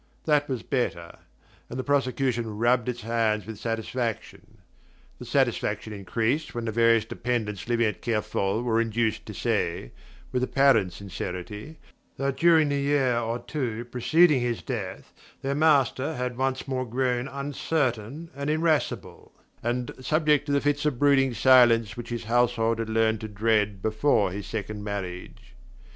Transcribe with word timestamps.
That 0.25 0.49
was 0.49 0.63
better; 0.63 1.19
and 1.69 1.77
the 1.77 1.83
prosecution 1.83 2.57
rubbed 2.57 2.89
its 2.89 3.01
hands 3.01 3.45
with 3.45 3.59
satisfaction. 3.59 4.57
The 5.19 5.25
satisfaction 5.25 5.93
increased 5.93 6.55
when 6.55 6.65
various 6.65 7.05
dependents 7.05 7.69
living 7.69 7.85
at 7.85 8.01
Kerfol 8.01 8.63
were 8.63 8.81
induced 8.81 9.27
to 9.27 9.35
say 9.35 9.91
with 10.31 10.41
apparent 10.41 10.91
sincerity 10.93 11.77
that 12.17 12.37
during 12.37 12.69
the 12.69 12.79
year 12.79 13.19
or 13.19 13.37
two 13.37 13.85
preceding 13.91 14.41
his 14.41 14.63
death 14.63 15.13
their 15.43 15.53
master 15.53 16.15
had 16.15 16.35
once 16.35 16.67
more 16.67 16.87
grown 16.89 17.27
uncertain 17.27 18.31
and 18.35 18.49
irascible, 18.49 19.31
and 19.61 19.91
subject 20.03 20.47
to 20.47 20.51
the 20.51 20.61
fits 20.61 20.83
of 20.83 20.97
brooding 20.97 21.35
silence 21.35 21.95
which 21.95 22.09
his 22.09 22.23
household 22.23 22.79
had 22.79 22.89
learned 22.89 23.21
to 23.21 23.27
dread 23.27 23.83
before 23.83 24.31
his 24.31 24.47
second 24.47 24.83
marriage. 24.83 25.53